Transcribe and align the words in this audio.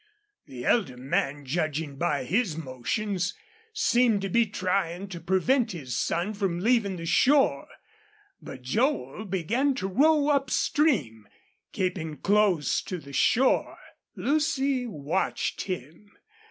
The 0.47 0.65
elder 0.65 0.97
man, 0.97 1.45
judging 1.45 1.95
by 1.95 2.23
his 2.23 2.57
motions, 2.57 3.35
seemed 3.71 4.23
to 4.23 4.29
be 4.29 4.47
trying 4.47 5.07
to 5.09 5.19
prevent 5.19 5.73
his 5.73 5.95
son 5.95 6.33
from 6.33 6.59
leaving 6.59 6.95
the 6.97 7.05
shore. 7.05 7.67
But 8.41 8.63
Joel 8.63 9.25
began 9.25 9.75
to 9.75 9.87
row 9.87 10.29
up 10.29 10.49
stream, 10.49 11.27
keeping 11.71 12.17
close 12.17 12.81
to 12.81 12.97
the 12.97 13.13
shore. 13.13 13.77
Lucy 14.15 14.87
watched 14.87 15.65
him. 15.65 16.11